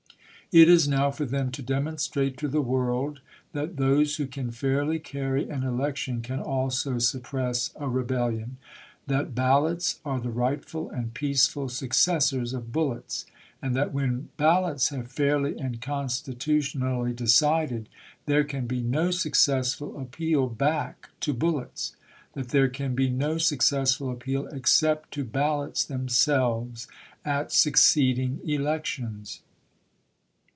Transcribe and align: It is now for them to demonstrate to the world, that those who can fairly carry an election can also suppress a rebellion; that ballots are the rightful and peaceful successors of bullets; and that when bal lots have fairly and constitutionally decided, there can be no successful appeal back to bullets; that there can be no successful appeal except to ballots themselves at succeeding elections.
It 0.53 0.67
is 0.67 0.85
now 0.85 1.11
for 1.11 1.23
them 1.23 1.49
to 1.51 1.61
demonstrate 1.61 2.35
to 2.39 2.49
the 2.49 2.59
world, 2.59 3.21
that 3.53 3.77
those 3.77 4.17
who 4.17 4.27
can 4.27 4.51
fairly 4.51 4.99
carry 4.99 5.47
an 5.49 5.63
election 5.63 6.21
can 6.21 6.41
also 6.41 6.99
suppress 6.99 7.71
a 7.77 7.87
rebellion; 7.87 8.57
that 9.07 9.33
ballots 9.33 10.01
are 10.03 10.19
the 10.19 10.29
rightful 10.29 10.89
and 10.89 11.13
peaceful 11.13 11.69
successors 11.69 12.53
of 12.53 12.73
bullets; 12.73 13.25
and 13.61 13.73
that 13.77 13.93
when 13.93 14.27
bal 14.35 14.63
lots 14.63 14.89
have 14.89 15.09
fairly 15.09 15.57
and 15.57 15.79
constitutionally 15.81 17.13
decided, 17.13 17.87
there 18.25 18.43
can 18.43 18.67
be 18.67 18.81
no 18.81 19.09
successful 19.09 19.97
appeal 20.01 20.47
back 20.49 21.11
to 21.21 21.33
bullets; 21.33 21.95
that 22.33 22.49
there 22.49 22.67
can 22.67 22.93
be 22.93 23.09
no 23.09 23.37
successful 23.37 24.11
appeal 24.11 24.47
except 24.47 25.11
to 25.13 25.23
ballots 25.23 25.85
themselves 25.85 26.89
at 27.23 27.53
succeeding 27.53 28.41
elections. 28.43 29.43